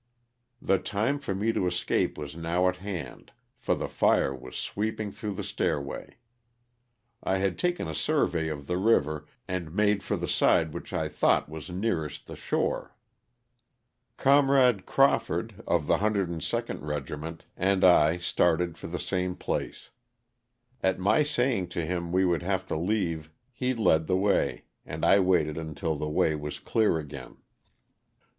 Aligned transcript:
The 0.59 0.79
time 0.79 1.19
for 1.19 1.35
me 1.35 1.53
to 1.53 1.67
escape 1.67 2.17
was 2.17 2.35
now 2.35 2.67
at 2.67 2.77
hand 2.77 3.31
for 3.59 3.75
the 3.75 3.87
fire 3.87 4.33
was 4.33 4.57
sweeping 4.57 5.11
through 5.11 5.35
the 5.35 5.43
stairway. 5.43 6.17
I 7.21 7.37
had 7.37 7.59
taken 7.59 7.87
a 7.87 7.93
survey 7.93 8.47
of 8.47 8.65
the 8.65 8.77
river 8.79 9.27
and 9.47 9.75
made 9.75 10.01
for 10.01 10.17
the 10.17 10.27
side 10.27 10.73
which 10.73 10.91
I 10.91 11.07
thought 11.07 11.49
was 11.49 11.69
nearest 11.69 12.25
the 12.25 12.35
shore. 12.35 12.97
Comrade 14.17 14.87
Crawford 14.87 15.61
of 15.67 15.85
the 15.85 15.97
102d 15.97 16.81
Regiment, 16.81 17.45
and 17.55 17.83
I 17.83 18.17
started 18.17 18.79
for 18.79 18.87
the 18.87 18.97
same 18.97 19.35
place. 19.35 19.91
At 20.81 20.97
my 20.97 21.21
saying 21.21 21.67
to 21.77 21.85
him 21.85 22.11
we 22.11 22.25
would 22.25 22.41
have 22.41 22.65
to 22.69 22.75
leave 22.75 23.29
he 23.51 23.75
led 23.75 24.07
the 24.07 24.17
way, 24.17 24.63
and 24.83 25.05
I 25.05 25.19
waited 25.19 25.59
until 25.59 25.95
the 25.95 26.09
way 26.09 26.33
was 26.33 26.57
clear 26.57 26.97
again. 26.97 27.37